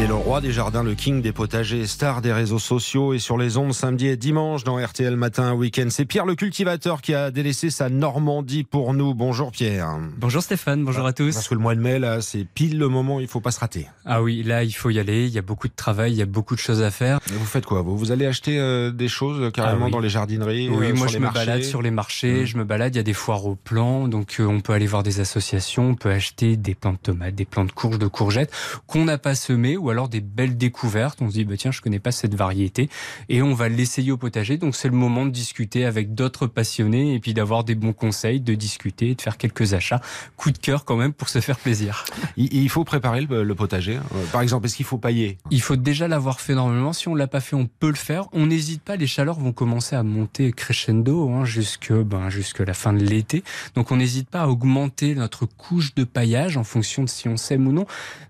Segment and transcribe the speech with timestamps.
[0.00, 3.18] Il est le roi des jardins, le king des potagers, star des réseaux sociaux et
[3.18, 5.88] sur les ondes samedi et dimanche dans RTL Matin Week-end.
[5.90, 9.12] C'est Pierre le cultivateur qui a délaissé sa Normandie pour nous.
[9.12, 9.98] Bonjour Pierre.
[10.16, 11.34] Bonjour Stéphane, bonjour à tous.
[11.34, 13.60] Parce que le mois de mai, là, c'est pile le moment il faut pas se
[13.60, 13.88] rater.
[14.06, 15.26] Ah oui, là, il faut y aller.
[15.26, 17.18] Il y a beaucoup de travail, il y a beaucoup de choses à faire.
[17.30, 19.92] Et vous faites quoi vous, vous allez acheter euh, des choses euh, carrément Ah oui.
[19.92, 21.44] dans les jardineries Oui, euh, moi je me marchés?
[21.44, 22.46] balade sur les marchés, Mm.
[22.46, 24.86] je me balade, il y a des foires au plan, donc euh, on peut aller
[24.86, 28.06] voir des associations, on peut acheter des plants de tomates, des plants de courges, de
[28.06, 28.50] courgettes
[28.86, 31.20] qu'on n'a pas semés ou alors des belles découvertes.
[31.22, 32.88] On se dit bah tiens, je connais pas cette variété
[33.28, 34.56] et on va l'essayer au potager.
[34.56, 38.40] Donc c'est le moment de discuter avec d'autres passionnés et puis d'avoir des bons conseils,
[38.40, 40.00] de discuter, de faire quelques achats.
[40.36, 42.04] Coup de cœur quand même pour se faire plaisir.
[42.36, 43.96] Il, faut préparer le, le potager.
[43.96, 44.02] hein.
[44.14, 45.38] Euh, Par exemple, est-ce qu'il faut pailler?
[45.50, 46.92] Il faut déjà l'avoir fait normalement.
[46.92, 48.26] Si on l'a pas fait, on peut le faire.
[48.32, 48.96] On n'hésite pas.
[48.96, 53.42] Les chaleurs vont commencer à monter crescendo hein, jusque ben, jusque la fin de l'été.
[53.74, 57.36] Donc on n'hésite pas à augmenter notre couche de paillage en fonction de si on
[57.36, 57.86] sème ou non.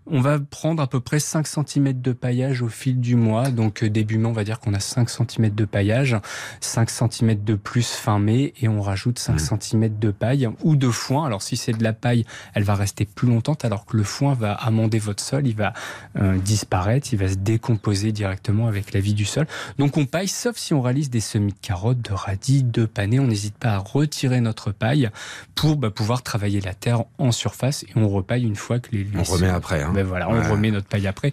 [0.06, 3.50] On va prendre à peu près 5 cm de paillage au fil du mois.
[3.50, 6.16] Donc euh, début mai, on va dire qu'on a 5 cm de paillage,
[6.60, 10.88] 5 cm de plus fin mai et on rajoute 5 cm de paille ou de
[10.90, 11.26] foin.
[11.26, 14.34] Alors si c'est de la paille, elle va rester plus longtemps alors que le foin
[14.34, 15.72] va amender votre sol, il va
[16.20, 19.46] euh, disparaître, il va se décomposer directement avec la vie du sol.
[19.78, 23.18] Donc on paille, sauf si on réalise des semis de carottes, de radis, de panais.
[23.18, 25.10] On n'hésite pas à retirer notre paille
[25.54, 29.06] pour bah, pouvoir travailler la terre en surface et on repaille une fois que les
[29.14, 29.82] On les- remet après.
[29.82, 29.92] hein.
[29.94, 30.48] Ben voilà, on Ouais.
[30.48, 31.32] remet notre paille après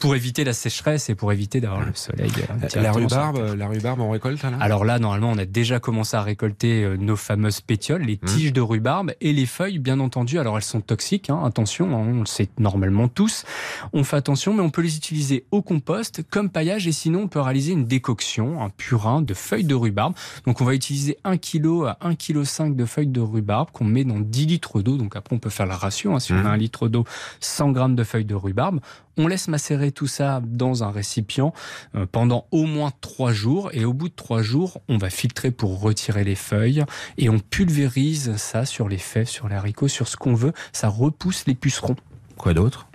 [0.00, 2.30] pour éviter la sécheresse et pour éviter d'avoir le soleil.
[2.76, 6.16] euh, La rhubarbe, la rhubarbe, on récolte là Alors là, normalement, on a déjà commencé
[6.16, 10.38] à récolter euh, nos fameuses pétioles, les tiges de rhubarbe et les feuilles, bien entendu.
[10.38, 13.44] Alors elles sont toxiques, hein, attention, hein, on le sait normalement tous.
[13.92, 17.28] On fait attention, mais on peut les utiliser au compost comme paillage et sinon on
[17.28, 20.14] peut réaliser une décoction, un purin de feuilles de rhubarbe.
[20.46, 23.84] Donc on va utiliser 1 kg à 1 kg 5 de feuilles de rhubarbe qu'on
[23.84, 24.96] met dans 10 litres d'eau.
[24.96, 27.04] Donc après on peut faire la ratio, hein, si on a un litre d'eau,
[27.40, 28.78] 100 grammes de feuilles de rhubarbe.
[29.18, 31.52] On laisse macérer tout ça dans un récipient
[31.96, 33.70] euh, pendant au moins trois jours.
[33.72, 36.84] Et au bout de trois jours, on va filtrer pour retirer les feuilles
[37.18, 40.52] et on pulvérise ça sur les fèves, sur les haricots, sur ce qu'on veut.
[40.72, 41.96] Ça repousse les pucerons.
[42.36, 42.87] Quoi d'autre?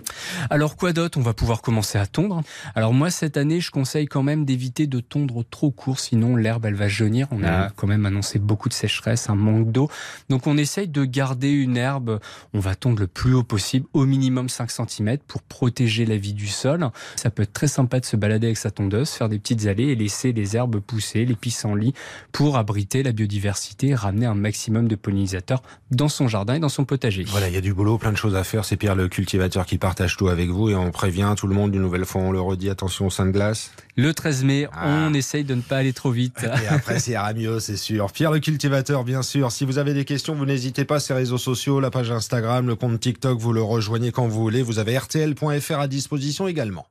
[0.50, 1.18] Alors quoi d'autre?
[1.18, 2.42] On va pouvoir commencer à tondre.
[2.74, 6.66] Alors moi cette année, je conseille quand même d'éviter de tondre trop court, sinon l'herbe
[6.66, 7.26] elle va jaunir.
[7.30, 7.70] On a Mhm.
[7.76, 9.88] quand même annoncé beaucoup de sécheresse, un manque d'eau.
[10.28, 12.20] Donc on essaye de garder une herbe,
[12.52, 16.32] on va tondre le plus haut possible, au minimum 5 cm pour protéger la vie
[16.34, 16.88] du sol.
[17.16, 19.84] Ça peut être très sympa de se balader avec sa tondeuse, faire des petites allées
[19.88, 21.94] et laisser les herbes pousser, les pissenlits
[22.32, 26.68] pour abriter la biodiversité et ramener un maximum de pollinisateurs dans son jardin et dans
[26.68, 27.24] son potager.
[27.24, 28.64] Voilà, il y a du boulot, plein de choses à faire.
[28.64, 31.72] C'est Pierre le cultivateur qui partage tout avec vous et on prévient tout le monde
[31.72, 32.20] une nouvelle fois.
[32.20, 33.70] On le redit, attention au sein de glace.
[33.96, 35.06] Le 13 mai, Ah.
[35.08, 36.42] on essaye de ne pas aller trop vite.
[36.42, 38.10] Et après, c'est ira mieux, c'est sûr.
[38.10, 39.52] Pierre le cultivateur, bien sûr.
[39.52, 40.98] Si vous avez des questions, vous n'hésitez pas.
[40.98, 44.62] Ces réseaux sociaux, la page Instagram, le compte TikTok, vous le rejoignez quand vous voulez.
[44.62, 46.86] Vous avez RTL.fr à disposition également.